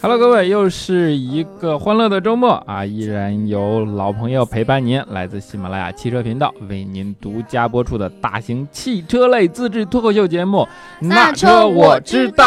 [0.00, 2.86] Hello，各位，又是一个欢乐的周末啊！
[2.86, 10.58] 依然有老朋友陪伴您，来自喜马拉雅汽车频道为您独家播出的大型汽车类自制脱口秀节目
[11.00, 12.44] 《那车我知道》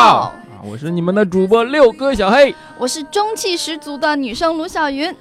[0.56, 0.64] 啊！
[0.64, 5.14] 我是你们的主播六哥小黑，我是中气十足的女生卢小云。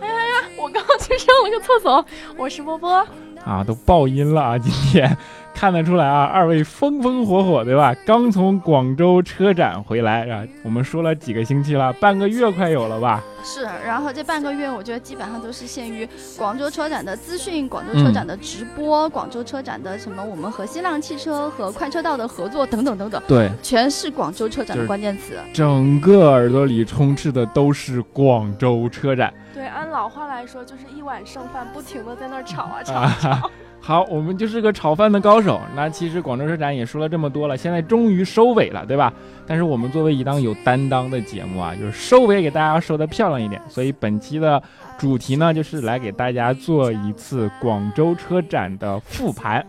[0.00, 2.04] 哎呀呀，我刚刚去上了个厕所。
[2.36, 3.06] 我是波波
[3.44, 4.58] 啊，都爆音了啊！
[4.58, 5.16] 今天。
[5.60, 7.94] 看得出来啊，二位风风火火，对吧？
[8.06, 13.22] 刚从广州车展回来啊，我们说了几个星期了，半个月快有了吧？
[13.44, 23.22] 是，然后这半个月，我觉得基本上都是限于广州车展的资讯、广州车展的直播、广州车展的什么我们和新浪汽车和快车道的合作等等等等。
[23.28, 25.34] 对，全是广州车展的关键词。
[25.52, 29.30] 整个耳朵里充斥的都是广州车展。
[29.52, 33.50] 对，按老话来说，就是一碗剩饭，不停的在那儿炒啊 炒啊炒。
[33.82, 35.60] 好，我们就是个炒饭的高手。
[35.74, 39.12] 那其实广州车展也说了这么多了，现在终于收尾了，对吧？
[39.46, 43.60] 但是我们作为一档有担当的节目啊，就是收尾给大家收的漂亮一点。
[43.68, 44.62] 所以本期的
[44.98, 49.66] 主题呢，就是来给大家做一次广州车展的复盘。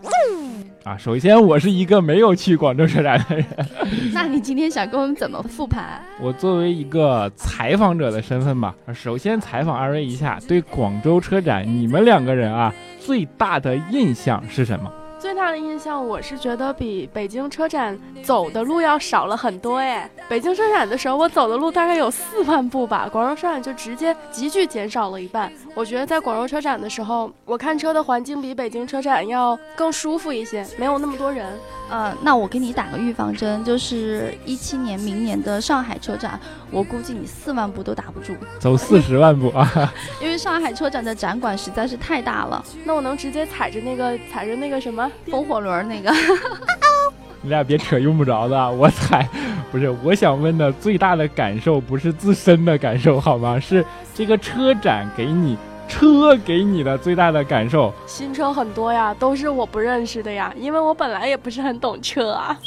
[0.84, 3.46] 啊，首先我是一个没有去广州车展的人。
[4.12, 6.02] 那你今天想跟我们怎么复盘？
[6.20, 12.72] 我作为一个采访者的身份吧，首先采访二位一下，对广州车展，你们两个人啊。
[12.98, 14.88] 最大的印象是什么？
[15.22, 20.10] 最大的印象，我是觉得比北京车展走的路要少了很多哎。
[20.28, 25.52] 北京车展的时候，我走的路大概有四万步吧，广州车展就直接急剧减少了一半。
[25.76, 31.46] 我觉得在广州车展的时候，我看车的环境比北京车展要更舒服一些，没有那么多人。
[31.92, 36.40] 呃，那我给你打个预防针，就是一七年明年的上海车展，
[36.70, 39.92] 我估计你四万步都打不住，走四十万步啊！
[40.18, 42.64] 因为上海车展的展馆实在是太大了。
[42.84, 46.10] 那我能直接踩着那个踩着那个什么风火轮那个？
[47.42, 49.28] 你俩别扯用不着的，我踩
[49.70, 49.90] 不是。
[50.02, 53.60] 我想问的最大的感受不是自身的感受好吗？
[53.60, 53.84] 是
[54.14, 55.58] 这个车展给你。
[55.92, 62.58] 车给你的最大的感受，新车很多呀，都是我不认识的呀，因为我本来也不是很懂车啊。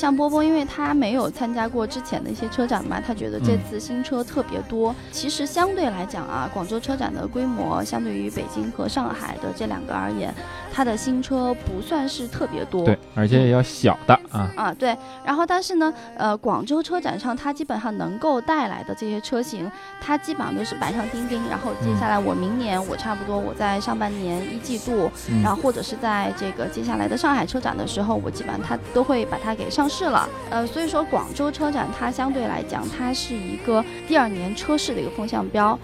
[0.00, 4.94] 像波波，因为他没有参加过之前的一些车展嘛，他觉得这次新车特别多。
[5.12, 10.34] 其实相对来讲啊，广州车展的规模相对于北京和上海的这两个而言。
[10.72, 19.68] 它的新车不算是特别多，对，而且也要小的啊啊对，然后但是呢，呃，广州车展上它基本上能够带来的这些车型，
[20.00, 21.42] 它基本上都是板上钉钉。
[21.50, 25.10] 然后接下来我明年我差不多我在上半年一季度，
[25.42, 30.28] 然后或者是在这个接下来的上海车展的时候，我基本上它都会把它给上市了。
[30.48, 35.78] 呃，所以说广州车展它相对来讲，它是一个第二年车市的一个风向标。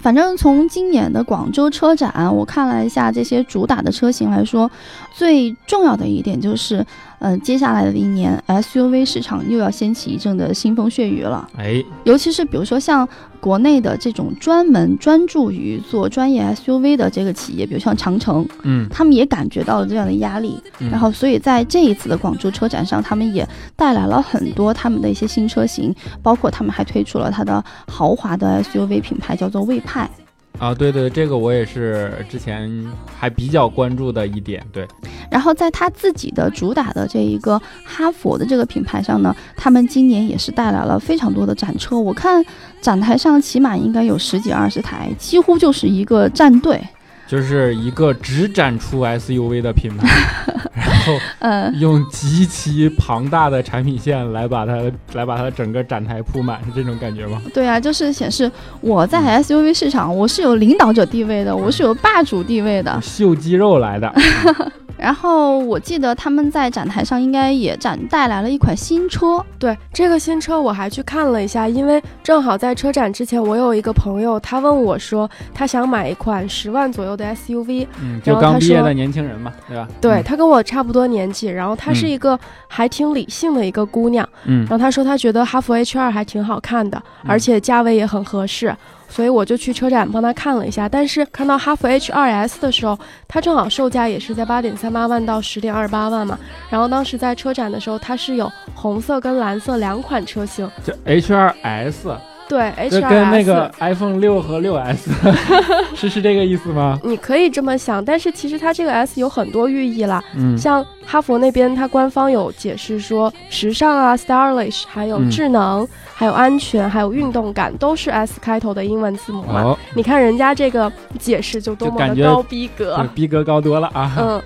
[0.00, 4.70] 反正从今年的广州车展，我看了一下这些主打的车型来说，
[5.18, 6.86] 最重要的一点就是。
[7.20, 11.48] 嗯，接下来的一年，SUV 市场又要掀起一阵的腥风血雨了。
[11.56, 13.08] 哎，尤其是比如说像
[13.40, 20.62] 国内的这种专门专注于做专业 SUV 的这个企业，比如像长城，嗯，他们也感觉到了这样的压力。
[20.78, 25.92] 然后，所以在这一次的广州车展上，他们也带来了很多他们的一些新车型，
[26.22, 30.08] 包括他们还推出了它的豪华的 SUV 品牌，叫做魏派。
[30.58, 32.68] 啊，对对，这个我也是之前
[33.16, 34.86] 还比较关注的一点，对。
[35.30, 42.44] 然后在他自己的主打的这一个哈佛的这个品牌上呢，他们今年也是带来了非常多的展车，我看
[42.80, 46.82] 展台上起码应该有十几二十台，几乎就是一个战队。
[47.28, 50.08] 就是一个只展出 SUV 的品牌，
[50.74, 54.78] 然后嗯，用极其庞大的产品线来把它
[55.12, 57.40] 来把它整个展台铺满，是这种感觉吗？
[57.52, 58.50] 对啊，就是显示
[58.80, 64.10] 我在 SUV 市场我是有领导者地位的，我是有霸主地位的，秀肌肉来的。
[64.98, 79.88] 然后我记得他们在展台上应该也展带来了一款新车，对这个新车我还去看了一下，因为正好在车展之前，我有一个朋友，他问我说他想买一款十万左右的 SUV，嗯，就刚毕业的年轻人嘛，对吧？
[80.00, 88.74] 对他跟我差不多年纪，然后他是一个还挺理性的一个姑娘，嗯，然后他说他觉得哈弗 H 二还挺好看的，而且价位也很合适。
[89.08, 96.38] 所以我就去车展帮他看了一下，但是看到哈弗 H 二 S 的时候，它正好售价也是在八点三八万到十点二八万嘛。
[96.70, 100.70] 然后当时在车展的时候，它是有红色跟蓝色两款车型。
[100.84, 102.14] 就 H 二 S
[102.48, 105.10] 对这，H 跟那个 iPhone 六和六 S
[105.94, 106.98] 是是这个意思吗？
[107.04, 110.22] 你可以这么想，但是其实它这个 S 有很多寓意啦。
[110.34, 119.62] 嗯像哈佛那边，它官方有解释说，时尚啊，stylish，还有嗯智能，还有安全，还有运动感，都是 S 开头的英文字母嘛。
[119.62, 123.06] 哦，你看人家这个解释就多么的高逼格。
[123.14, 124.12] 逼格高多了啊！
[124.18, 124.42] 嗯，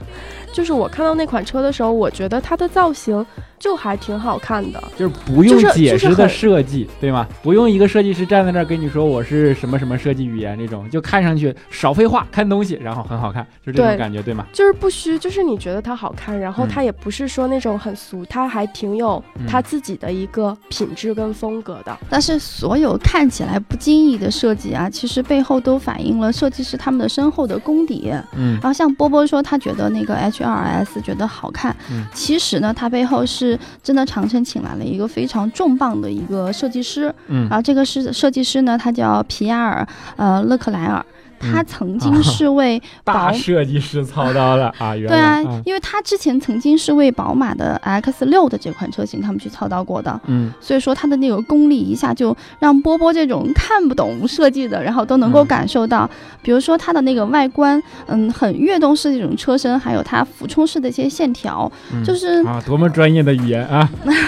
[0.52, 3.24] 就是我看到那款车的时候，我觉得它的造型
[3.62, 4.82] 就还挺好看的。
[4.96, 7.24] 就是不用解释的就是很设计，对吗？
[7.44, 14.44] 不用一个设计师站在那儿跟你说我是什么什么设计语言这种，就看上去少废话，看东西，然后很好看，就这种感觉，对吗？
[14.52, 21.96] 就是不虚，就是你觉得它好看，然后嗯它也不是说那种很俗，它还挺有嗯它自己的一个品质跟风格的。
[22.10, 28.12] 但是所有看起来不经意的设计啊，其实背后都反映了设计师他们的深厚的功底。
[28.34, 33.51] 嗯然后像波波说他觉得那个 H2S 觉得好看，嗯其实呢，它背后是
[33.82, 41.04] 真的长城请来了一个非常重磅的一个设计师，嗯然后这个是设计师呢，他叫皮埃尔呃勒克莱尔。
[41.42, 44.94] 他嗯曾经是为 宝、大设计师操刀的啊！
[44.96, 56.08] 原对来啊，因为他之前曾经是为宝马的 X 六的这款车型他们去操刀过的，嗯所以说他的那个功力一下就让波波这种看不懂设计的，然后都能够嗯感受到，
[56.42, 63.88] 比如说它的那个外观，嗯，很跃动式的这种车身，还有它俯冲式的一些线条，嗯就是，啊，多么专业的语言啊！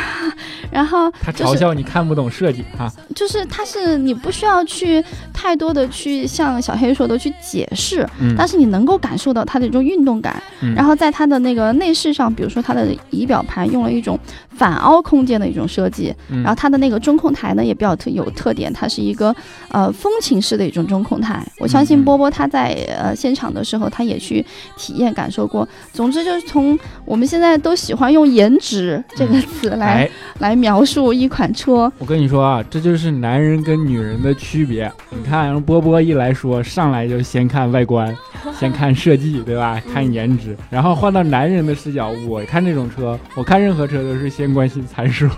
[0.70, 2.90] 然后他就是嘲笑你看不懂设计啊！
[3.14, 5.02] 就是他是你不需要去
[5.32, 10.42] 太多的去像小黑说的去解释，嗯但是你能够感受到它的一种运动感。
[10.62, 14.18] 嗯然后在它的那个内饰上，比如说它的仪表盘用了一种
[14.50, 19.34] 反凹空间的一种设计，嗯然后它的那个中控台呢也比较特有特点，它是一个
[19.70, 21.44] 呃风情式的一种中控台。
[21.58, 24.44] 我相信波波他在呃现场的时候，他也去
[24.76, 25.68] 体验感受过。
[25.92, 34.90] 总之就是从我们现在都喜欢用颜值这个词来、哎，来描述一款车，我跟你说啊，这就是男人跟女人的区别。
[35.10, 38.16] 你看，波波一来说，上来就先看外观，
[38.58, 39.80] 先看设计，对吧？
[39.92, 45.28] 看颜值，然后换到男人的视角，我看这种车，我看任何车都是先关心参数，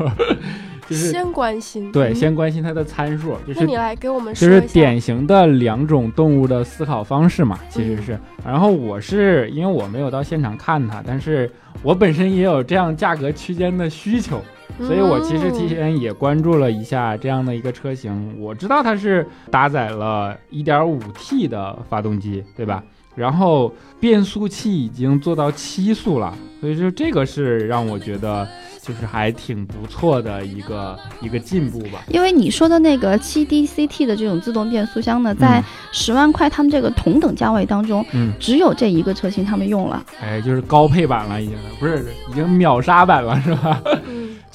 [0.88, 4.60] 就是先关心，对，嗯先关心它的参数，就是那你来给我们就是。
[4.60, 8.18] 典型的两种动物的思考方式嘛，其实是。
[8.44, 11.50] 然后我是因为我没有到现场看它，但是
[11.82, 14.40] 我本身也有这样价格区间的需求，
[14.78, 18.36] 所以我其实提嗯前也关注了一下这样的一个车型。
[18.40, 22.82] 我知道它是搭载了 1.5T 的发动机，对吧？
[23.14, 28.46] 然后变速器已经做到七速了，所以就这个是让我觉得
[28.82, 32.04] 就是还挺不错的一个一个进步吧。
[32.08, 40.04] 因为你说的那个七 DCT 的这种自动变速箱呢，在嗯十万块他们这个同等价位当中，嗯，只有这一个车型他们用了。
[40.20, 43.80] 哎，就是高配版了，已经不是已经秒杀版了，是吧？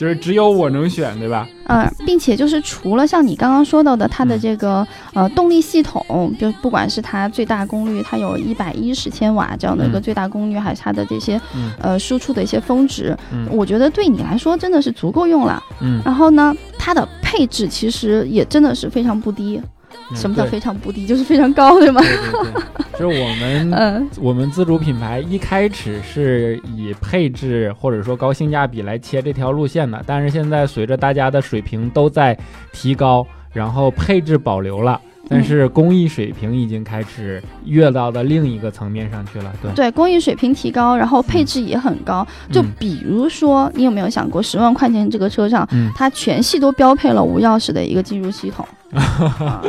[0.01, 1.48] 嗯就是只有我能选，对吧？
[1.68, 15.62] 呃，并且就是除了像你刚刚说到的它的嗯这个、呃动力系统，就不管是它最大功率，它有一百一十千瓦这样的一个嗯最大功率，还是它的这些嗯呃输出的一些峰值，嗯我觉得对你来说真的是足够用了。
[15.81, 19.62] 嗯，然后呢，它的配置其实也真的是非常不低。
[20.15, 21.05] 什么叫非常不低？
[21.07, 22.01] 就是非常高，对吗？
[22.01, 32.37] 对对对，就是我们 嗯我们自主品牌一开始是以配置或者说高性价比来切这条路线的，但是现在随着大家的水平都在
[32.71, 34.99] 提高，然后配置保留了。
[35.31, 42.28] 但是工艺水平已经开始跃到了另一个层面上去了，对，对，工艺水平提高，然后配置也很高。
[42.52, 42.71] 就嗯。
[42.78, 48.68] 比如说，你有没有想过，十万块钱这个车上，嗯，它全系都标配了无钥匙的一个进入系统。
[48.94, 49.61] 啊。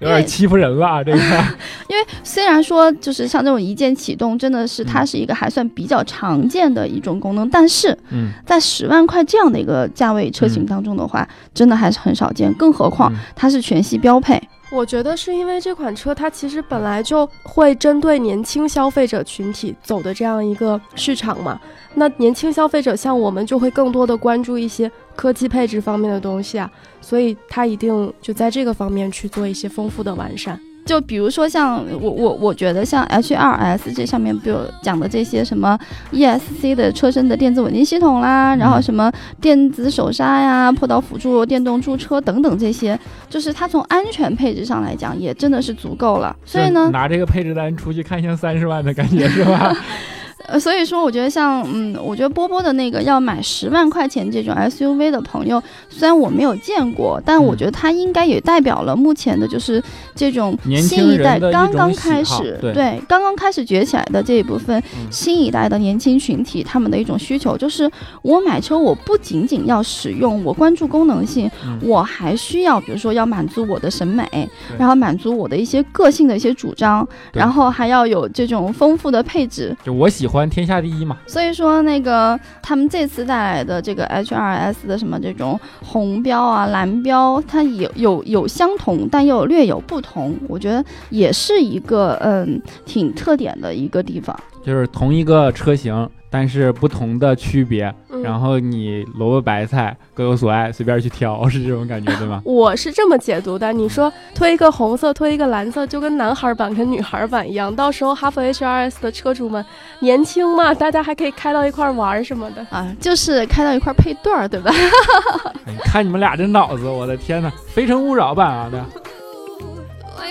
[0.00, 1.18] 有点欺负人了啊，这个，
[1.86, 4.86] 因为虽然说就是像这种一键启动，真的是嗯。
[4.86, 12.50] 它是一个还算比较常见的一种功能，但是嗯，在十万块这样的一个价位车型当中的话，真的还是很少见。
[12.54, 13.18] 更何况嗯。
[13.36, 14.40] 它是全系标配。
[14.72, 21.60] 我觉得是因为这款车它其实本来就会针对年轻消费者群体走的这样一个市场嘛。
[21.94, 30.58] 那年轻消费者像我们就会更多的关注一些科技配置方面的东西啊，所以它一定就在这个方面去做一些丰富的完善。
[30.90, 35.78] 就比如说像我我我觉得像 H2S 这上面比如讲的这些什么
[36.10, 39.08] ESC 的车身的电子稳定系统啦，然后什么
[39.40, 46.34] 电子手刹呀、坡道辅助、电动驻车等等这些，就是它从安全配置上来讲也真的是足够了。
[46.44, 49.72] 所以呢，拿这个配置单出去看一下三十万的感觉是吧？
[50.46, 59.82] 呃，所以说我觉得像嗯，我觉得波波的那个要买十万块钱这种 SUV 的朋友，虽然我没有见过，但我觉得他应该也代表了目前的就是
[60.14, 63.00] 这种新一代刚刚开始对。
[63.08, 67.90] 刚刚开始崛起来的这一部分新一代的年轻群体他们的一种需求，就是
[68.22, 71.50] 我买车我不仅仅要使用，我关注功能性，
[71.82, 81.18] 我还需要比如说要满足我的审美，然后满足我的一些个性的一些主张，然后还要有这种丰富的配置，就我喜欢天下第一嘛。
[81.26, 94.38] 所以说那个他们这次带来的这个 HRS 的什么这种红标啊蓝标，它有有有相同，但又略有不同，我觉得也是一个嗯挺特点的一个地方。
[94.62, 102.40] 就是同一个车型，但是不同的区别，然后你萝卜白菜各有所爱，随便去挑，是这种感觉对吗？
[102.46, 103.72] 我是这么解读的。
[103.72, 107.74] 你说推一个红色，推一个蓝色，就跟男孩版跟女孩版一样。
[107.74, 109.64] 到时候哈弗 H2S 的车主们
[109.98, 114.70] 年轻嘛，大家还可以开到一块玩什么的啊，就是开到一块配对儿，对吧？
[115.66, 118.84] 你看你们俩这脑子，我的天哪，非诚勿扰版啊的。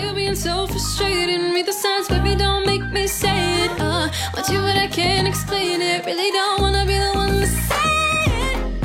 [0.02, 1.62] You being so frustrated me.
[1.62, 5.82] The signs baby don't make me say it ah watch you and i can't explain
[5.82, 6.06] it.
[6.06, 7.76] Really don't wanna be the one to say
[8.26, 8.80] it.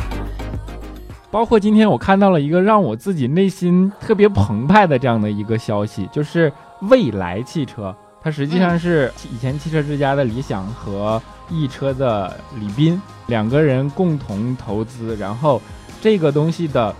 [1.31, 6.53] 包括今天我看到了一个让我自己内心特别澎湃的这样的一个消息就是
[6.83, 15.61] 未来汽车它实际上是以前汽车之家的理想和易车的李斌两个人共同投资然后
[16.01, 16.95] 这个东西的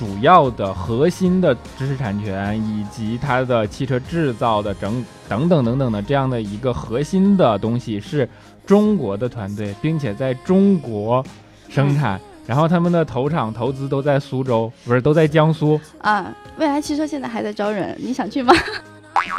[0.00, 8.26] 主要的核心的知识产权以及它的汽车制造的整等等等等的这样的一个核心的东西是
[8.64, 11.22] 中国的团队，并且在中国
[11.68, 16.34] 生产，然后他们的投厂投资都在苏州，不是都在江苏啊。
[16.56, 18.54] 未来汽车现在还在招人，你想去吗？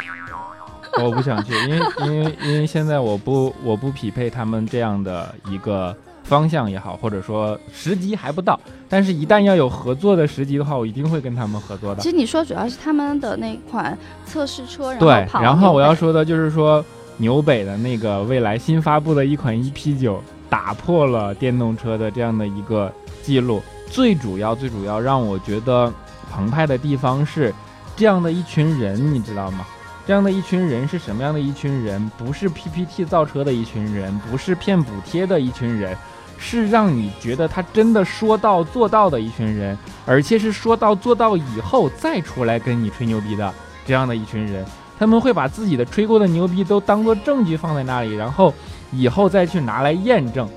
[1.02, 5.92] 我不想去，因为因为因为现在我不我不匹配他们这样的一个。
[6.32, 8.58] 方向也好，或者说时机还不到，
[8.88, 12.00] 但是一旦要有合作的时机的话，我一定会跟他们合作的。
[12.00, 16.82] 其实你说主要是他们的那款测试车，对，然后我要说的就是说
[17.18, 22.90] 纽北的那个未来新发布的一款 EP 九，打破了电动车的这样的一个
[23.22, 23.60] 记录。
[23.90, 25.92] 最主要最主要让我觉得
[26.30, 27.52] 澎湃的地方是，
[27.94, 29.66] 这样的一群人，你知道吗？
[30.06, 32.10] 这样的一群人是什么样的一群人？
[32.18, 35.96] 不是 PPT 造车的一群人，不是骗补贴的一群人。
[36.42, 43.54] 是让你觉得他真的说到做到的一群人，而且是说到做到以后再出来跟你吹牛逼的
[43.86, 44.64] 这样的一群人，
[44.98, 48.52] 他们会把自己的吹过的牛逼都当做证据放在那里，然后
[48.90, 50.48] 以后再去拿来验证。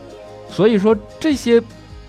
[0.50, 1.62] 所以说这些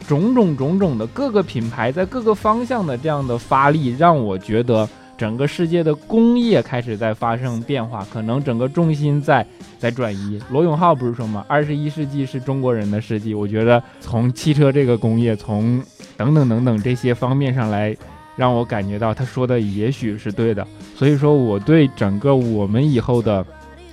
[0.08, 4.88] 种种种种的各个品牌在各个方向的这样的发力，让我觉得。
[5.16, 9.46] 整个世界的工业开始在发生变化，可能整个重心在
[9.78, 10.40] 在转移。
[10.50, 11.44] 罗永浩不是说吗？
[11.48, 13.34] 二十一世纪是中国人的世纪。
[13.34, 15.82] 我觉得从汽车这个工业，从
[16.16, 17.96] 等等等等这些方面上来，
[18.36, 20.66] 让我感觉到他说的也许是对的。
[20.94, 23.44] 所以说，我对整个我们以后的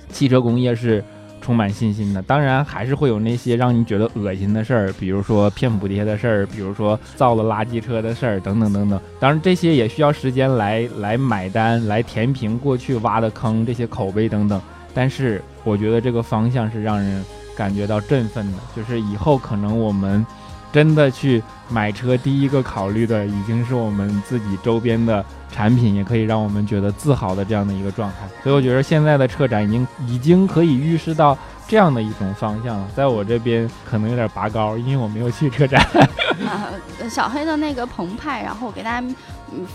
[0.08, 1.02] 汽车工业是。
[1.44, 8.98] 充满信心的，当然还是会有那些让你觉得恶心的事儿，比如说骗补贴的事儿，比如说造了垃圾车的事儿，等等等等。
[9.20, 14.58] 当然这些也需要时间来来买单，来填平过去挖的坑，这些口碑等等。
[14.94, 17.22] 但是我觉得这个方向是让人
[17.54, 20.24] 感觉到振奋的，就是以后可能我们
[20.74, 25.24] 真的去买车，第一个考虑的已经是我们自己周边的。
[25.54, 31.38] 产品也可以让我们觉得自豪的这样的一个状态，所以我觉得现在的车展已经已经可以预示到
[31.68, 32.88] 这样的一种方向了。
[32.92, 35.80] 在我这边可能有点拔高，因为我没有去车展。
[36.44, 36.66] 啊，
[37.08, 39.06] 小黑的那个澎湃，然后我给大家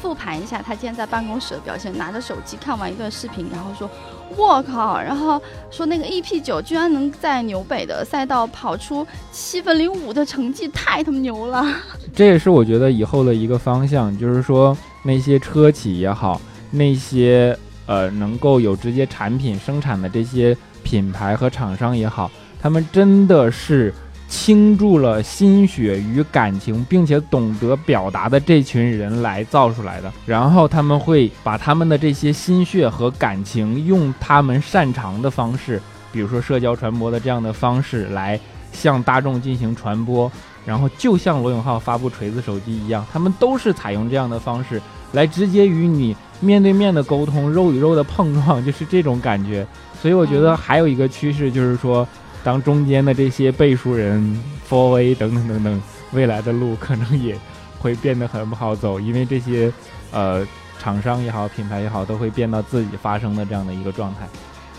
[0.02, 3.90] 复盘一下他今天在办公室的表现，拿着手机看完一段视频，然后说。
[4.38, 5.00] 我靠！
[5.02, 11.66] 然后说那个 EP 九居然能在纽北的赛道跑出七分零五的成绩，太他妈牛了！
[12.16, 16.40] 这也是我觉得以后的一个方向，就是说那些车企也好，
[16.72, 22.30] 那些呃能够有直接产品生产的这些品牌和厂商也好，
[22.62, 23.94] 他们真的是。
[24.30, 35.82] 倾注了心血与感情，并且懂得表达的这群人来造出来的，然后他们会把他们的这些心血和感情，用他们擅长的方式，
[36.12, 38.40] 比如说社交传播的这样的方式来
[38.72, 40.32] 向大众进行传播，
[40.64, 44.80] 然后就像罗永浩发布锤子手机一样，他们都是采用这样的方式
[45.14, 49.66] 来直接与你面对面的沟通，肉与肉的碰撞，就是这种感觉。
[50.00, 52.08] 所以我觉得还有一个趋势就是说。
[52.44, 55.82] 当中间的这些背书人、Four A 等等等等，
[56.12, 57.38] 未来的路可能也
[57.80, 59.72] 会变得很不好走，因为这些
[60.12, 60.48] 呃
[60.80, 64.28] 厂商也好、品牌也好，都会变到自己发声的这样的一个状态。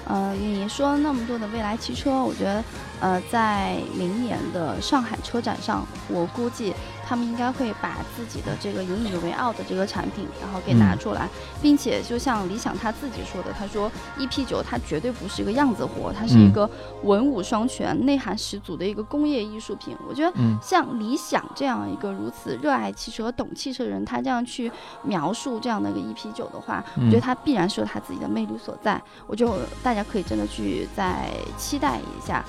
[0.06, 2.64] 呃，你说那么多的未来汽车，我觉得，
[3.00, 6.74] 呃，在明年的上海车展上，我估计。
[7.10, 11.28] 他们应该会把自己的这个引以为傲的这个产品，然后给拿出来，
[11.60, 16.70] 并且就像理想他自己说的，他说 EP 九它绝对不是一个样子货，它是一个
[17.02, 19.96] 文武双全、内涵十足的一个工业艺术品。
[20.08, 24.70] 我觉得像理想这样一个如此热爱汽车、懂汽车的人，他这样去
[25.02, 29.02] 描述这样的一个 EP 九的话，我觉得他必然是有他自己的魅力所在。
[29.26, 32.44] 我就大家可以真的去再期待一下。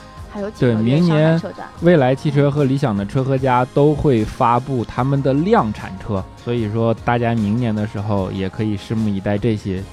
[0.58, 1.42] 对，明年
[1.82, 9.84] 未来汽车和理想的车和家都会发布他们的量产车，所以说大家明年的时候也可以拭目以待这些。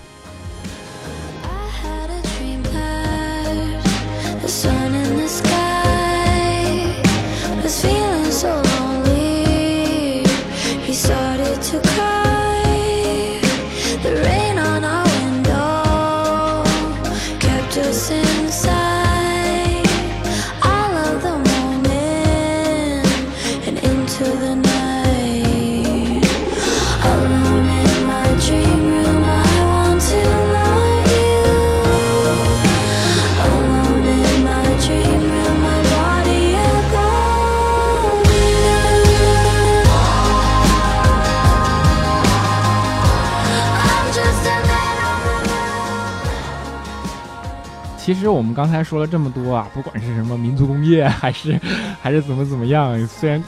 [48.39, 51.59] 我们刚才说了这么多啊，不管是什么民族工业，还是
[52.01, 53.43] 还是怎么怎么样，虽然，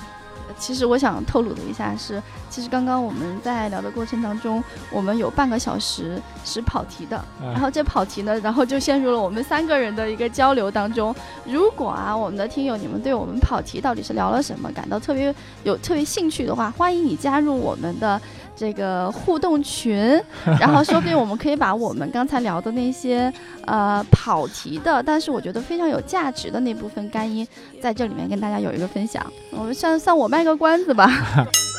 [0.58, 2.20] 其实我想透露的一下是，
[2.50, 11.14] 其实刚刚我们在聊的过程当中，我们有半个小时是跑题的，然后这跑题呢，然后就陷入了我们三个人的一个交流当中。
[11.46, 18.20] 如果啊，我们的听友你们对我们跑题到底是聊了什么感到特别有特别兴趣的话，欢迎你加入我们的。
[18.56, 19.96] 这个互动群，
[20.60, 23.32] 然后说不定我们可以把我们刚才聊的那些
[23.64, 27.46] 呃跑题的，但是我觉得非常有价值的那部分干音，
[27.80, 29.24] 在这里面跟大家有一个分享。
[29.52, 31.10] 我们算算我卖个关子吧。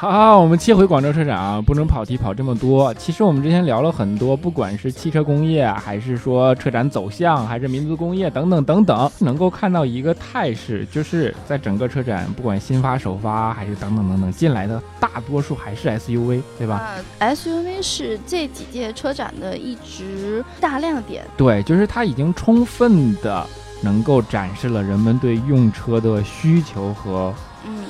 [0.00, 2.94] 好好，我们切回广州车展啊，不能跑题跑这么多。
[2.94, 21.26] 其实我们之前聊了很多，不管是汽车工业，还是说车展走向，还是民族工业等等等等，能够看到一个态势，就是在整个车展，不管新发、首发，还是等等等等，进来的大多数还是 SUV，对吧？SUV 是这几届车展的一直大亮点。
[21.36, 23.46] 对，就是它已经充分的
[23.82, 27.34] 能够展示了人们对用车的需求和。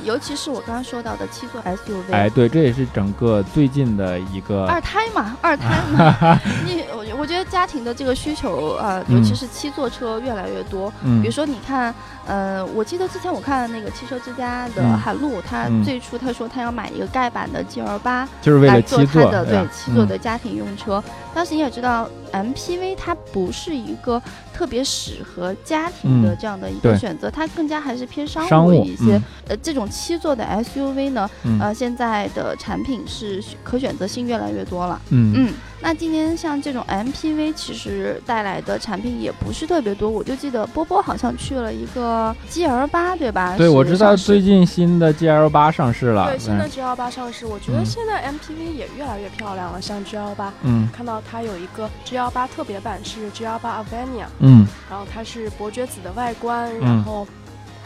[0.02, 10.92] 嗯，尤其是我刚刚说到的七座 SUV，哎，对，这也是整个最近的一个二胎嘛， 二胎嘛， 你我我觉得家庭的这个需求啊，尤其是七座车越来越多。
[11.02, 11.94] 嗯，比如说你看，
[12.26, 21.02] 呃，我记得之前我看那个汽车之家的海陆，他最初他说他要买一个盖板的 G L 八，就是为了七座的对七座的家庭用车。
[21.34, 24.20] 当时你也知道，MPV 它不是一个
[24.52, 29.20] 特别适合家庭的这样的一个选择，它更加还是偏商务一些。
[29.48, 31.28] 呃，这种七座的 SUV 呢，
[31.60, 35.00] 呃，现在的产品是可选择性越来越多了。
[35.10, 35.54] 嗯嗯。
[35.82, 40.10] 那今年像这种 MPV，其实带来的产品也不是特别多。
[40.10, 43.56] 我就记得波波好像去了一个 GL 八，对吧？
[43.56, 46.26] 对，我知道最近新的 GL 八上市了。
[46.26, 49.80] 对，新的 GL 八上市，我觉得现在 MPV 也越来越漂亮了。
[49.80, 57.26] 像 GL 八，嗯，看到它有一个 GL 八特别版是 GL 八 Avania，嗯，然后它是伯爵子的外观，然后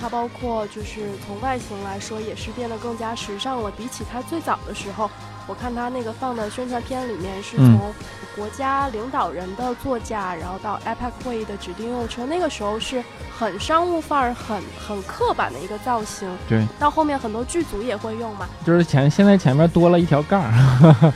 [0.01, 5.09] 它包括就是从外形来说也是变得更加时尚了，比起它最早的时候。
[5.47, 7.93] 我看他那个放的宣传片里面是从
[8.35, 13.05] 国家领导人的座驾，然后到 APEC 会议的指定用车，那个时候是
[13.39, 16.29] 很商务范儿、很很刻板的一个造型。
[16.49, 18.49] 对，到后面很多剧组也会用嘛。
[18.65, 20.51] 就是前现在前面多了一条杠，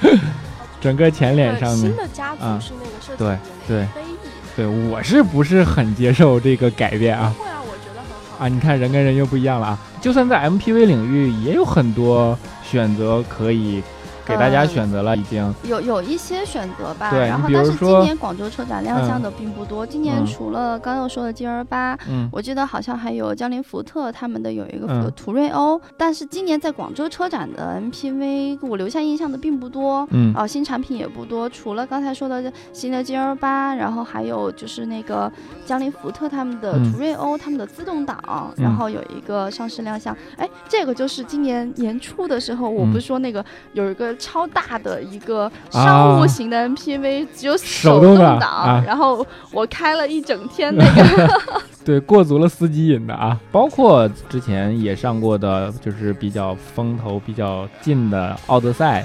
[0.80, 1.78] 整个前脸上面。
[1.78, 4.16] 新的家族是那个设计对对飞翼。
[4.54, 7.34] 对，我是不是很接受这个改变啊？
[7.38, 8.44] 会啊，我觉得很好。
[8.44, 9.78] 啊，你看人跟人又不一样了啊！
[10.00, 13.82] 就算在 MPV 领域，也有很多选择可以。
[14.28, 17.10] 给大家选择了，已经有有一些选择吧。
[17.10, 19.86] 对，然后但是今年广州车展亮相的并不多。
[19.86, 25.80] 今年除了刚刚说的 G L 八，嗯，我记得好像还有江铃福特他们的有一个途锐欧。
[25.96, 30.06] 但是今年在广州车展的 M P V，我留下印象的并不多。
[30.10, 31.48] 嗯，啊，新产品也不多。
[31.48, 35.32] 除了刚才说的新的 G L 八，然后还有就是那个
[35.64, 40.14] 江铃福特他们的途锐欧，他们的自动挡，然后有一个上市亮相。
[40.36, 44.14] 哎，这个就是今年年初的时候，我不是说那个有一个。
[44.18, 51.40] 超大的一个商务型的 MPV，只有手动挡，然后我开了一整天 那个，
[51.84, 53.38] 对，过足了司机瘾的啊。
[53.52, 59.04] 包括之前也上过的，就是比较风头比较近的奥德赛，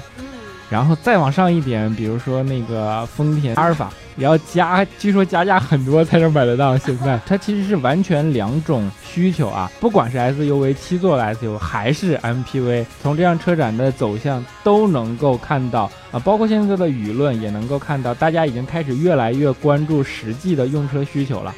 [0.70, 6.76] 然后再往上一点，比如说那个丰田阿尔法，也要加，据说加价很多才能买得到。
[6.78, 21.54] 现在 它其实是完全两种需求啊，不管是 SUV 七座的 SUV 还是 MPV，从这样车展的走向都能够看到啊，包括现在的舆论也能够看到，大家已经开始越来越关注实际的用车需求了。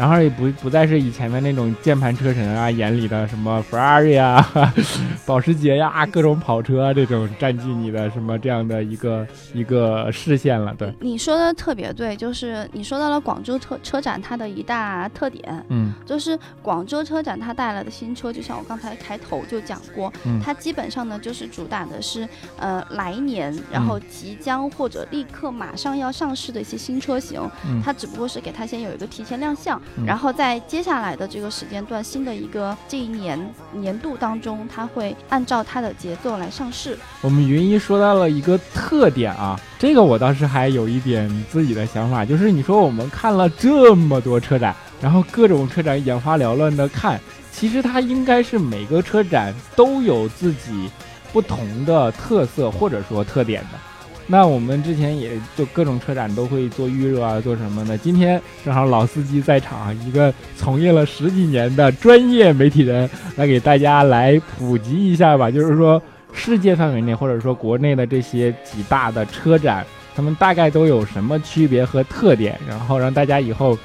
[0.00, 4.42] 然后也不不再是以前的那种键盘车神啊眼里的什么 Ferrari 啊、
[5.26, 10.74] 保时捷呀、各种跑车这种占据你的什么这样的一个一个视线了。
[10.78, 20.10] 对，你说的特别对，就是你说到了广州车车展它的一大特点，嗯，就是广州车展它带来的新车，就像我刚才开头就讲过，
[20.42, 22.26] 它基本上呢就是主打的是
[22.58, 27.38] 呃来年然后即将或者立刻马上要上市的一些新车型，
[27.84, 29.78] 它只不过是给它先有一个提前亮相。
[30.06, 33.38] 然后在接下来的这个时间段，新的一个这一年
[33.72, 36.98] 年度当中，它会按照它的节奏来上市。
[37.20, 47.20] 我们云一说到了一个特点啊，这个我倒是还有一点自己的想法，就是你说我们看了这么多车展，然后各种车展眼花缭乱的看，
[47.52, 50.90] 其实它应该是每个车展都有自己
[51.32, 53.89] 不同的特色或者说特点的。
[54.32, 57.98] 那我们之前也就各种车展都会做预热啊，做什么的？
[57.98, 65.50] 今天正好老司机在场，一个从业了十几年的专业媒体人来给大家来普及一下吧。
[65.50, 66.00] 就是说，
[66.32, 72.56] 世界范围内或者说国内的这些几大的车展，他们大概都有什么区别和特点？
[72.68, 73.76] 然后让大家以后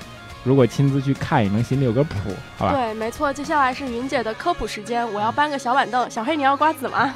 [0.43, 2.73] 如果亲自去看，也能心里有个谱，好吧？
[2.73, 3.33] 对，没错。
[3.33, 6.07] 接下来是云姐的科普时间，我要搬个小板凳。
[6.07, 7.11] 小黑，你要瓜子吗？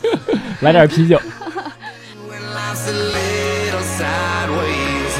[0.62, 1.20] 来点啤酒。
[2.54, 5.14] Life's a little sideways.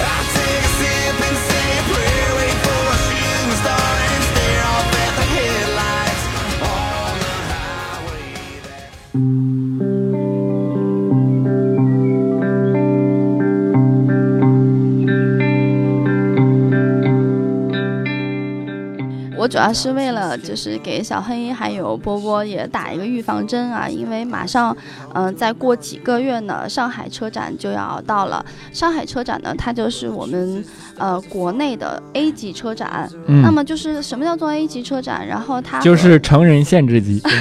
[0.00, 4.64] I take a sip and say a prayer, wait for a shooting star and stare
[4.72, 6.24] off at the headlights
[6.64, 8.32] on the highway.
[9.14, 9.67] 我
[19.48, 24.76] 主要是为了就是给小黑还有波波也打一个预防针啊，因为马上，
[25.14, 28.44] 嗯，再过几个月呢，上海车展就要到了。
[28.72, 30.64] 上海车展呢，它就是我们
[30.98, 33.08] 呃国内的 A 级车展。
[33.42, 35.26] 那么就是什么叫做 A 级车展？
[35.26, 37.22] 然后它就是成人限制级。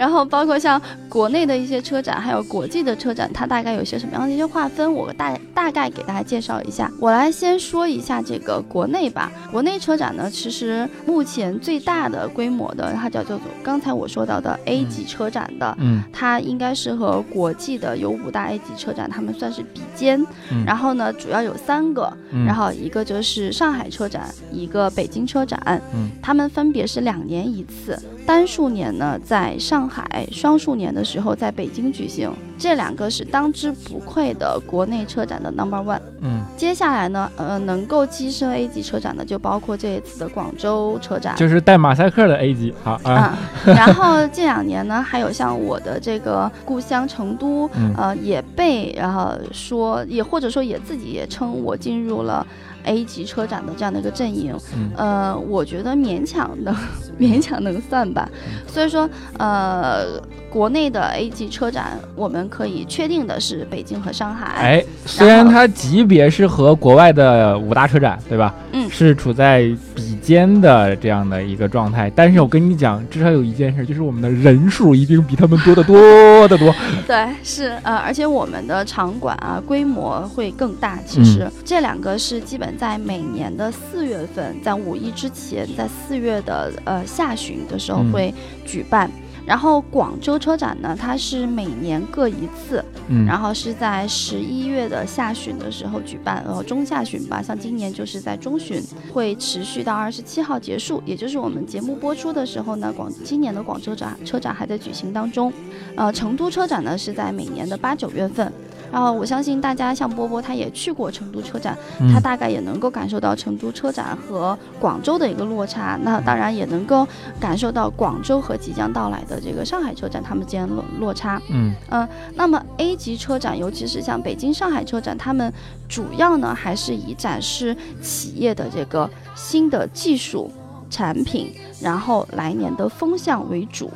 [0.00, 4.90] 然后包括像国内的一些车展，还有国际的车展，它大概有些什么样的一些划分？
[4.90, 6.90] 我大大概给大家介绍一下。
[6.98, 9.30] 我来先说一下这个国内吧。
[9.52, 20.24] 国内车展呢，其实目前最大的规模的，它叫叫做刚才我说到的 A 级车展的，嗯，它应该是和国际的有五大 A 级车展，他们算是比肩。
[20.64, 22.10] 然后呢，主要有三个，
[22.46, 25.60] 然后一个就是上海车展，一个北京车展，
[25.94, 27.98] 嗯，他们分别是两年一次。
[28.26, 32.30] 单数年呢，在上海；双数年的时候，在北京举行。
[32.56, 35.98] 这两个是当之无愧的国内车展的 number one。
[36.20, 42.74] 嗯，接下来呢，呃，能够跻身 A 级车展的，就包括这一次的广州车展，就是带马赛克的 A 级。
[42.84, 43.38] 好啊。
[43.64, 52.46] 然后这两年呢，还有像我的这个故乡成都，呃，也被然后说，也或者说也自己也称我进入了。
[52.84, 54.54] A 级车展的这样的一个阵营，
[54.96, 56.74] 呃，我觉得勉强能
[57.18, 58.28] 勉强能算吧。
[58.66, 64.46] 所以说，呃，国内的 A 级车展，我们可以确定的是北京和上海。
[64.56, 68.52] 哎，虽然它级别是和国外的五大车展，对吧？
[68.72, 69.60] 嗯，是处在
[69.94, 72.10] 比肩的这样的一个状态。
[72.14, 76.74] 但是我跟你讲，至少有一件事，就是我们的人数一定比他们多得 多得多。
[77.06, 80.98] 对，是呃，而且我们的场馆啊，规模会更大。
[81.06, 82.70] 其实这两个是基本。
[82.80, 88.32] 在每年的四月份，在五一之前，在四月的呃下旬的时候会
[88.64, 89.10] 举办。
[89.46, 98.80] 然后广州车展呢，它是每年各一次，嗯，然后是在十一月的下旬的时候举办，呃中下旬吧，像今年就是在中旬，
[99.12, 105.52] 会持续到二十七号结束，也就是我们节目播出的时候呢，广今年的广州展车展还在举行当中。
[105.96, 108.52] 呃，成都车展呢是在每年的八九月份。
[108.92, 111.76] 然后我相信大家像波波，他也去过成都车展，
[112.12, 115.98] 他大概也能够感受到成都车展和广州的一个落差。
[116.02, 117.06] 那当然也能够
[117.38, 121.40] 感受到广州和即将到来的这个上海车展他们之间落落差。
[121.50, 125.52] 嗯嗯，那么 A 级车展，尤其是像北京、上海车展，他们
[125.88, 130.50] 主要呢还是以展示企业的这个新的技术
[130.88, 133.90] 产品，然后来年的风向为主。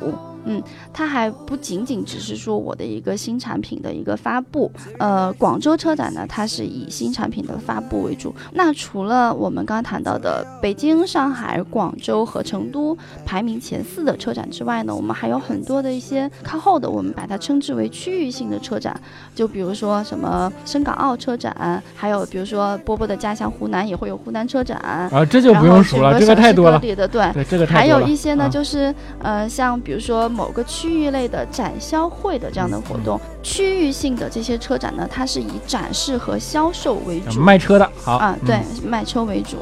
[0.45, 0.61] 嗯，
[0.93, 4.71] 它还不仅仅只是说我的一个新产品的一个发布。
[4.99, 8.33] 呃，广州车展呢，它是以新产品的发布为主。
[8.53, 18.99] 那除了我们刚刚谈到的北京、上海、广州和成都排名前四的车展之外呢，我们还有很多的一些靠后的，我们把它称之为区域性的车展。
[19.33, 24.77] 就比如说什么深港澳车展，还有比如说波波的家乡湖南也会有湖南车展。
[24.77, 26.79] 啊，这就不用数了，这个太多了。
[26.79, 38.17] 对，对，这个还有一些呢，就是呃，像比如说某个区域类的展销会的这样的活动，区域性的这些车展呢，它是以展示和销售为主，卖车的好。
[38.17, 39.57] 啊，对，卖车为主。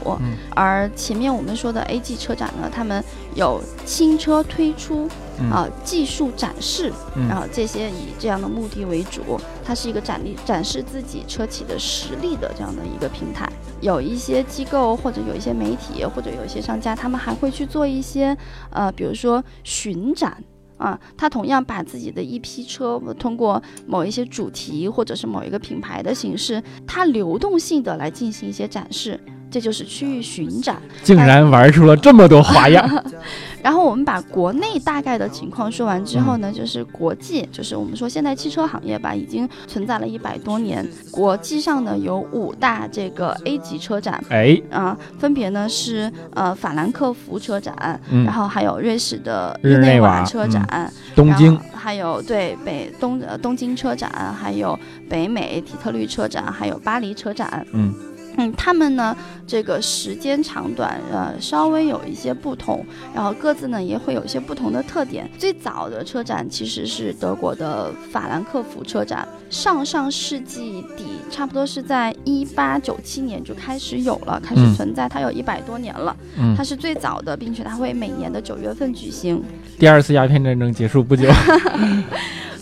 [0.55, 3.03] 而前面我们说的 A G 车展呢，他们
[3.35, 5.07] 有新车推出。
[5.51, 6.93] 啊，技术展示，
[7.27, 9.21] 然后这些以这样的目的为主，
[9.65, 13.51] 它是一个展力展示自己车企的实力的这样的一个平台。
[13.81, 18.37] 有一些机构或者有一些媒体或者有一些商家，他们还会去做一些，
[18.69, 20.37] 呃，比如说巡展
[20.77, 29.19] 啊，他同样把自己的一批车通过某一些主题或者是某一个品牌的形式，它流动性的来进行一些展示。
[29.53, 32.83] 这就是区域巡展，竟然玩出了这么多花样。
[33.61, 40.85] 然后我们把国内大概的情况说完之后呢，就是国际，就是我们说现在汽车行业吧，已经存在了一百多年。
[41.11, 57.93] 国际上呢有五大这个 A 级车展，哎啊，分别呢是呃法兰克福车展，然后还有瑞士的日内瓦车展，东京，还有对北东呃东京车展，还有北美底特律车展，还有巴黎车展，嗯。
[58.37, 59.15] 嗯，他们呢，
[59.45, 65.29] 这个时间长短，呃，稍微有一些不同，然后各自呢也会有一些不同的特点。
[65.37, 76.15] 最早的车展其实是德国的法兰克福车展，上上世纪底，差不多是在一八九七年就开始有了，开始存在，它有一百多年了。
[76.37, 79.43] 嗯，它是最早的，并且它会每年的九月份举行。
[79.77, 81.29] 第二次鸦片战争结束不久。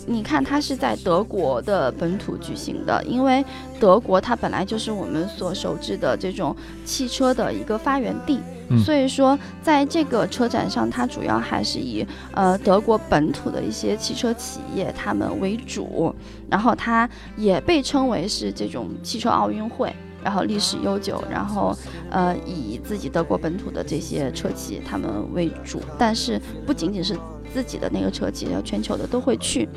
[0.07, 3.43] 你看，它是在德国的本土举行的，因为
[3.79, 8.39] 德国它本来就是我们所熟知的这种汽车的一个发源地，
[8.83, 16.13] 所以说在这个车展上，它主要还是以呃德国本土的一些汽车企业他们为主，
[16.49, 21.77] 然后它也被称为是这种汽车奥运会，然后历史悠久，然后
[22.09, 27.15] 呃以自己德国本土的这些车企他们为主，但是不仅仅是。
[27.53, 29.67] 自己的那个车企，全球的都会去。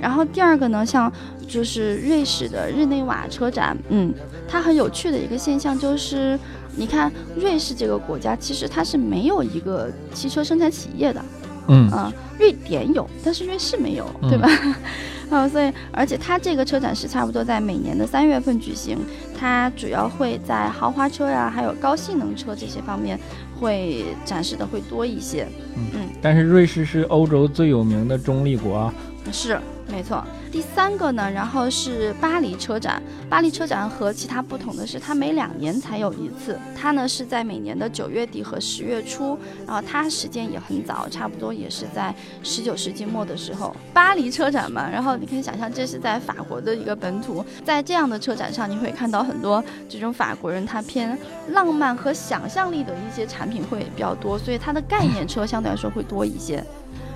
[0.00, 1.12] 然后第二个呢，像
[1.46, 4.12] 就是瑞士的日内瓦车展，嗯，
[4.48, 6.38] 它很有趣的一个现象就是，
[6.76, 11.24] 你看瑞士这个国家，其实它是没有一个汽车生产企业的，
[11.68, 14.48] 嗯啊，瑞典有，但是瑞士没有，对吧？
[15.30, 18.98] 啊，所以而且它这个车展是差不多在每年的三月份举行，
[19.38, 23.16] 它主要会在豪华车呀，还有高性能车这些方面。
[23.60, 25.46] 会展示的会多一些，
[25.76, 28.90] 嗯嗯，但是瑞士是欧洲最有名的中立国，
[29.30, 30.24] 是没错。
[30.50, 33.00] 第三个呢，然后是巴黎车展。
[33.28, 36.58] 巴黎车展和其他不同的是，它每两年才有一次。
[36.76, 43.74] 它呢是在每年的九月底和十月初，然后它时间也很早，差不多也是在十九世纪末的时候。
[43.94, 51.16] 巴黎车展嘛，然后你可以想象，这是在法国的一个本土，在这样的车展上，你会看到很多这种法国人他偏
[51.50, 56.64] 浪漫和想象力的一些产品会比较多，所以它的概念车相对来说会多一些。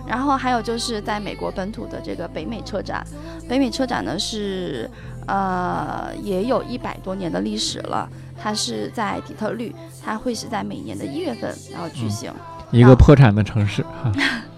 [0.07, 3.07] 然后还有就是在美国本土的这个北美车展，
[3.49, 4.91] 北美车展呢是，
[5.27, 8.09] 呃，也有一百多年的历史了。
[8.37, 12.33] 它是在底特律，它会是在每年的一月份然后举行。
[12.73, 14.13] 一个破产的城市哈。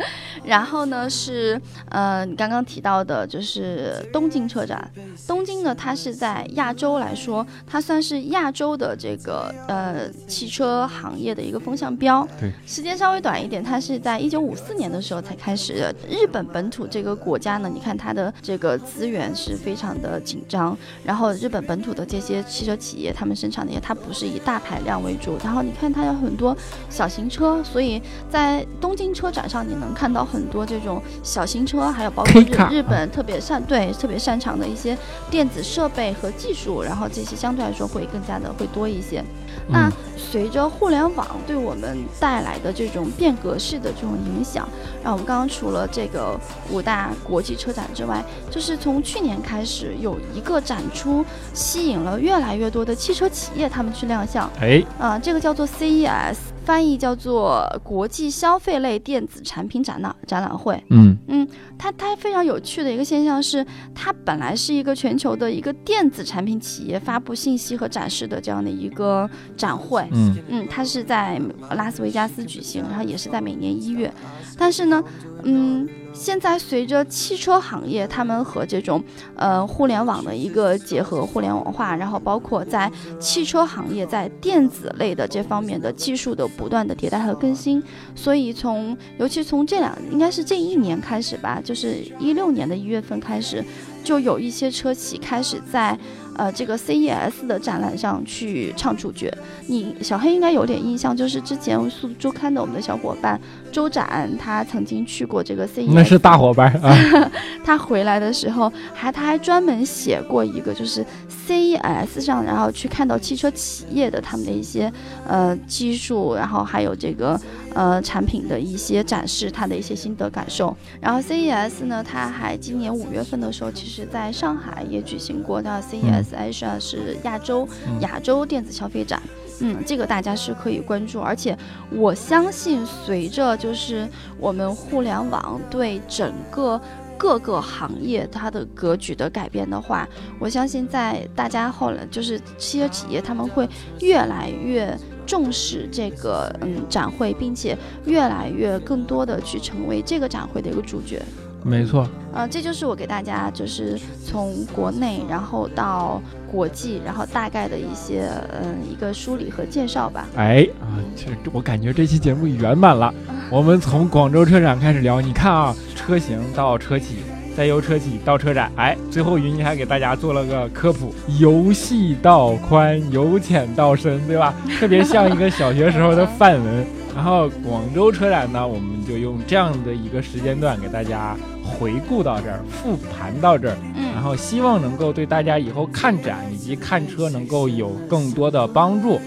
[0.47, 4.89] 然后呢是呃你刚刚提到的就是东京车展，
[5.27, 12.27] 东京呢它是在亚洲来说，它算是亚洲的这个呃汽车行业的一个风向标。
[12.39, 15.93] 对，时间稍微短一点，它是在一九五四年的时候才开始。
[16.09, 26.57] 日本本土这个国家呢，你看它的这个资源是非常的紧张，然后日本本土的这些汽车企业，他们生产的也它不是以大排量为主，然后你看它有很多
[26.89, 30.36] 小型车，所以在东京车展上你能看到很。
[30.37, 34.97] 很多这种小型车，还有包括日日本特别擅对特别擅长的一些
[35.31, 39.25] 电子设备和技术，然后这些相对来说会更加的会多一些。
[39.69, 44.69] 那随着互联网对我们带来的这种变革式的这种影响，
[45.03, 46.39] 让我们刚刚除了这个
[46.71, 54.49] 五大国际车展之外，就是从去年开始有一个展出吸引了越来越多的汽车企业他们去亮相。
[54.61, 56.37] 哎，啊，这个叫做 CES。
[56.67, 60.83] 翻译叫做国际消费类电子产品展览展览会。
[60.91, 61.49] 嗯嗯，
[61.79, 70.05] 它它非常有趣的一个现象是，它本来是一个全球的一个电子产品企业发布信息和展示的这样的一个展会。
[70.11, 74.13] 嗯嗯，它是在拉斯维加斯举行，然后也是在每年一月。
[74.59, 75.03] 但是呢，
[75.45, 75.89] 嗯。
[76.17, 79.03] 现在随着汽车行业他们和这种
[79.37, 87.83] 呃互联网的一个结合，互联网化，然后包括在汽车行业在电子类的这方面的技术的不断的迭代和更新，
[88.15, 93.63] 所以从尤其从这两应该是这一年开始吧，就是一六年的一月份开始，
[94.03, 95.99] 就有一些车企开始在。
[96.37, 99.33] 呃，这个 CES 的展览上去唱主角，
[99.67, 103.41] 你小黑应该有点印象，就是之前速周刊的我们的小伙伴
[103.73, 106.95] 周展，他曾经去过这个 CES，那是大伙伴啊。
[107.65, 111.05] 他回来的时候，还他还专门写过一个，就是
[111.49, 114.93] CES 上，然后去看到汽车企业的他们的一些
[115.27, 117.41] 呃技术，然后还有这个。
[117.77, 120.75] 呃，产品的一些展示，他的一些心得感受。
[120.99, 127.69] 然后 CES 呢，他还今年五月份的时候，其实在上海也举行过的 CES Asia 是亚洲
[128.01, 129.21] 亚洲电子消费展。
[129.61, 131.21] 嗯，这个大家是可以关注。
[131.21, 131.55] 而且
[131.91, 134.09] 我相信，随着就是
[134.41, 136.81] 我们互联网对整个
[137.19, 140.09] 各个行业它的格局的改变的话，
[140.39, 143.69] 我相信在大家后来就是汽车企业他们会
[144.01, 144.99] 越来越。
[145.27, 151.21] 重视这个嗯展会，并且越来越更多的去成为这个展会的一个主角。
[151.63, 158.31] 没错，呃，这就是我给大家就是从国内然后到国际，然后大概的一些
[158.63, 160.29] 嗯一个梳理和介绍吧。
[160.37, 163.13] 哎啊，这我感觉这期节目圆满了。
[163.51, 167.17] 我们从广州车展开始聊，你看啊，车型到车企。
[167.57, 174.55] 再由车企到车展，哎，最后云姨还给大家做了个科普，由细到宽，由浅到深，对吧？
[174.79, 176.87] 特别像一个小学时候的范文。
[177.15, 183.77] 然后广州车展呢，我们就用这样的一个时间段给大家回顾到这儿，复盘到这儿，
[184.13, 189.19] 然后希望能够对大家以后看展以及看车能够有更多的帮助。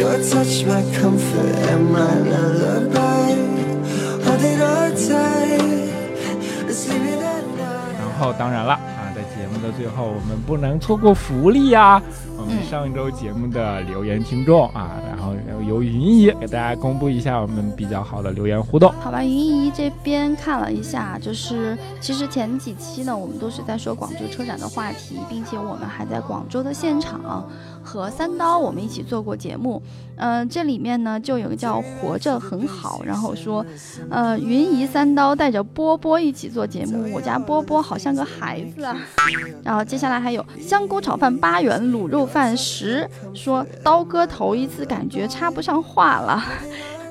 [0.00, 3.36] Your touch, my comfort, and my lullaby.
[4.24, 7.98] Holding on tight, sleeping at night.
[7.98, 12.00] 然后，当然了啊，在节目的最后，我们不能错过福利呀。
[12.38, 15.34] 我们上周节目的留言听众啊，然后
[15.68, 18.90] 由云姨给大家公布一下我们比较好的留言互动。
[19.00, 27.46] 好吧，云姨这边看了一下，就是其实前几期呢，我们都是在说广州车展的话题，并且我们还在广州的现场
[27.82, 29.82] 和三刀我们一起做过节目。
[30.22, 33.64] 嗯，这里面呢就有个叫活着很好，然后说，
[34.10, 38.94] 呃，云姨三刀带着波波一起做节目，我家波波好像个孩子啊。
[39.64, 46.44] 然后接下来还有香菇炒饭八元，卤肉饭十，说刀哥头一次感觉插不上话了。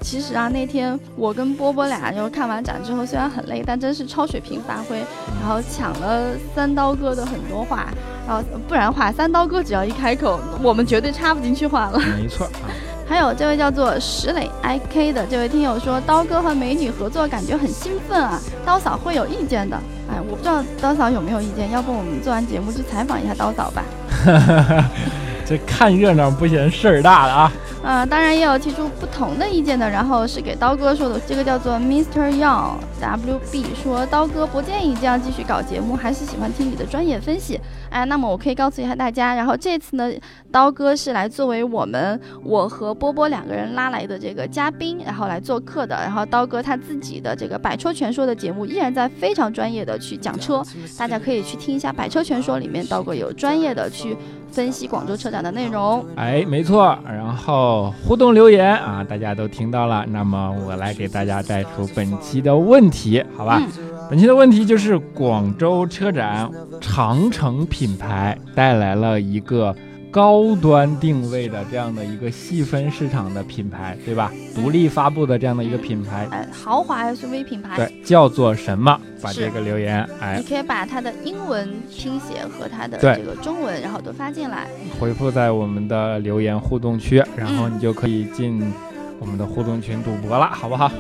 [0.02, 4.98] 其实啊，那天我跟波波俩就看完展之后，虽然很累，但真是超水平发挥，
[5.42, 7.88] 然后抢了三刀哥的很多话，
[8.28, 12.00] 然后不然的话，三刀哥只要一开口，我们绝对插不进去话了。
[12.20, 12.70] 没错啊。
[13.08, 19.76] 还有这位叫做石磊 I K 的这位听友说，刀哥和美女合作感觉很兴奋啊，刀嫂会有意见的。
[20.12, 23.84] 哎，我不知道刀嫂有没有意见，要不我们做完节目去采访一下刀嫂吧。
[25.44, 27.52] 这看热闹不嫌事儿大的啊。
[27.82, 32.30] 呃，当然也有提出不同的意见的，然后是给刀哥说的，这个叫做 Mr.
[32.30, 37.60] Young WB 说，刀哥不建议这样继续搞节目，还是喜欢听你的专业分析。
[37.90, 40.12] 哎，那么我可以告诉一下大家，然后这次呢，
[40.52, 45.96] 刀哥是来作为我们我和波波两个人拉来的这个嘉宾，然后来做客的。
[45.96, 50.62] 然后刀哥他自己的这个百车全说的节目依然在非常专业的去讲车，
[50.98, 54.18] 大家可以去听一下百车全说里面刀哥有专业的去。
[54.52, 56.98] 分析广州车展的内容，哎，没错。
[57.06, 60.06] 然后互动留言啊，大家都听到了。
[60.10, 63.62] 那么我来给大家带出本期的问题，好吧？
[64.10, 66.50] 本期的问题就是广州车展
[66.82, 69.76] 长城品牌带来了一个。
[70.12, 74.32] 高端定位的这样的一个细分市场的品牌，对吧？
[74.56, 79.00] 独立发布的这样的一个品牌，哎，豪华 SUV 品牌，对，叫做什么？
[79.22, 84.68] 把这个留言，哎，你可以把它的英文拼写和它的这个中文，然后都发进来，
[85.00, 88.74] 回复在我们的留言互动区，然后你就可以进
[89.20, 90.92] 我们的互动群赌博了，好不好？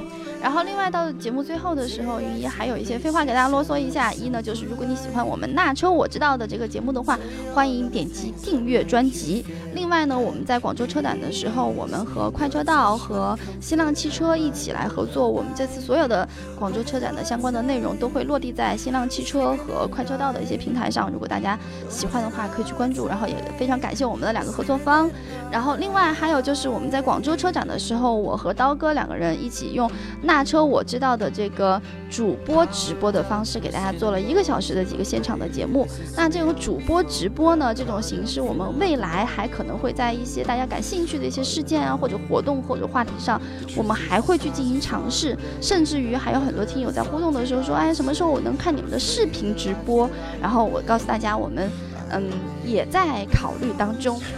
[0.41, 4.13] 然后另外到节目最后的时候，云一还有一些废话给大家啰嗦一下。
[4.13, 7.19] 一呢，就是如果你喜欢我们那车我知道的这个节目的话，
[7.53, 9.45] 欢迎点击订阅专辑。
[9.73, 21.11] 另外呢，我们在广州车展的时候，我们和快车道和新浪汽车一起来合作，我们这次所有的广州车展的相关的内容都会落地在新浪汽车和快车道的一些平台上。
[21.11, 23.07] 如果大家喜欢的话，可以去关注。
[23.07, 25.09] 然后也非常感谢我们的两个合作方。
[25.51, 29.89] 然后另外还有就是我们在广州车展的时候，我和刀哥两个人一起用。
[30.29, 35.87] 那车我知道的这个主播直播的方式，给大家做了一个小时的几个现场的节目。
[36.15, 43.41] 那这种主播直播呢，这种形式，我们未来还可能会在一些大家感兴趣的一些事件啊，或者活动或者话题上，
[43.75, 45.35] 我们还会去进行尝试。
[45.59, 50.07] 甚至于还有很多听友在互动的时候说，哎，什么时候我能看你们的视频直播？
[50.39, 51.67] 然后我告诉大家，我们
[52.11, 52.29] 嗯
[52.63, 54.21] 也在考虑当中。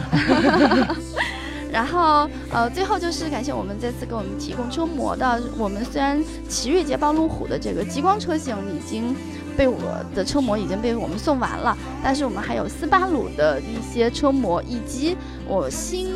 [1.72, 5.42] 然后，呃，最后就是感谢我们这次给我们提供车模的。
[5.58, 9.16] 我们虽然奇瑞捷豹路虎的这个极光车型已经
[9.56, 9.80] 被我
[10.14, 15.16] 的车模已经被我们送完了，但是我们还有斯巴鲁的一些车模，以及
[15.48, 16.14] 我新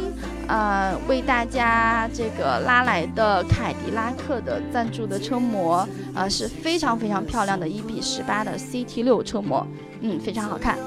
[0.47, 9.65] 呃为大家这个拉来的凯迪拉克的赞助的车模，呃是非常非常漂亮的一比十八的 CT 六车模，
[10.01, 10.77] 嗯，非常好看。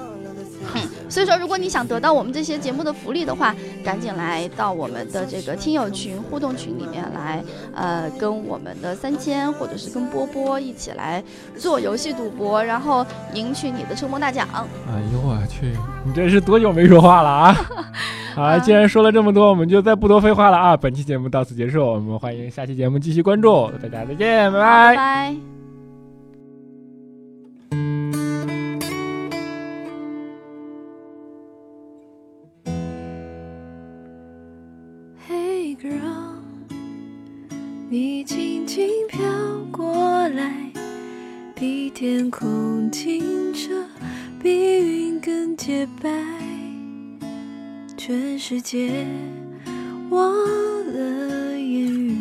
[0.74, 3.54] 嗯，所以说，如果你想得到我们这些节目的福利的话，
[3.84, 7.42] 赶紧来到我们的这个听友群互动群里面来，
[7.74, 11.22] 呃，跟我们的三千或者是跟波波一起来
[11.56, 14.48] 做游戏赌博，然后赢取你的车模大奖。
[14.52, 15.72] 哎呦我去，
[16.04, 17.56] 你这是多久没说话了啊？
[18.34, 20.76] 好，既然说了这么多，我们就再不多废话了啊！
[20.76, 25.57] 本期节目到此结束，我们欢迎下期节目继续关注，大家再见，拜拜
[42.28, 43.70] 天空清澈，
[44.38, 46.10] 比云更洁白。
[47.96, 49.06] 全世界
[50.10, 50.30] 忘
[50.92, 52.18] 了言语，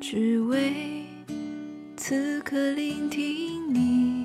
[0.00, 1.04] 只为
[1.98, 4.24] 此刻聆听你。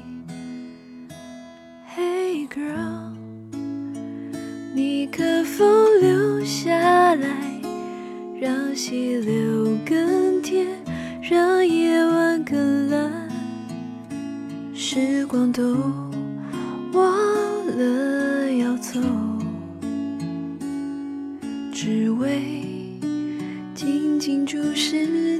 [1.93, 3.11] Hey girl，
[4.73, 5.65] 你可否
[5.99, 7.27] 留下来？
[8.39, 10.65] 让溪流更甜，
[11.21, 12.88] 让夜晚更，
[14.91, 15.61] 时光都
[16.93, 17.15] 忘
[17.77, 18.99] 了要走，
[21.71, 22.99] 只为
[23.75, 25.38] 静静注视